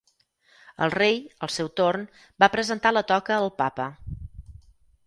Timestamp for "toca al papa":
3.13-3.89